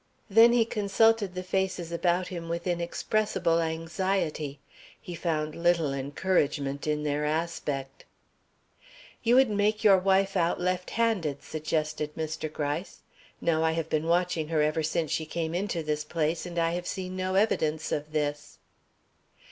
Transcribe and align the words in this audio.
Then 0.31 0.51
he 0.51 0.65
consulted 0.65 1.35
the 1.35 1.43
faces 1.43 1.91
about 1.91 2.29
him 2.29 2.49
with 2.49 2.65
inexpressible 2.65 3.61
anxiety. 3.61 4.59
He 4.99 5.13
found 5.13 5.53
little 5.53 5.93
encouragement 5.93 6.87
in 6.87 7.03
their 7.03 7.23
aspect. 7.23 8.05
"You 9.21 9.35
would 9.35 9.51
make 9.51 9.83
your 9.83 9.99
wife 9.99 10.35
out 10.35 10.59
left 10.59 10.89
handed," 10.89 11.43
suggested 11.43 12.15
Mr. 12.15 12.51
Gryce. 12.51 13.01
"Now 13.41 13.63
I 13.63 13.73
have 13.73 13.91
been 13.91 14.07
watching 14.07 14.47
her 14.47 14.63
ever 14.63 14.81
since 14.81 15.11
she 15.11 15.27
came 15.27 15.53
into 15.53 15.83
this 15.83 16.03
place, 16.03 16.47
and 16.47 16.57
I 16.57 16.71
have 16.71 16.87
seen 16.87 17.15
no 17.15 17.35
evidence 17.35 17.91
of 17.91 18.11
this." 18.11 18.57